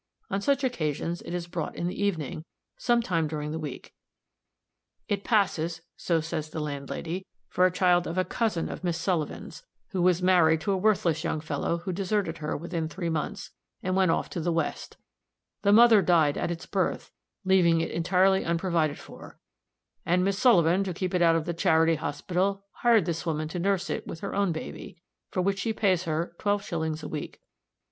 [0.31, 2.43] On such occasions it is brought in the evening,
[2.75, 3.93] some time during the week.
[5.07, 9.61] It passes, so says the landlady, for the child of a cousin of Miss Sullivan's,
[9.89, 13.51] who was married to a worthless young fellow, who deserted her within three months,
[13.83, 14.97] and went off to the west;
[15.61, 17.11] the mother died at its birth,
[17.45, 19.37] leaving it entirely unprovided for,
[20.03, 23.59] and Miss Sullivan, to keep it out of the charity hospital, hired this woman to
[23.59, 24.99] nurse it with her own baby,
[25.29, 27.39] for which she pays her twelve shillings a week.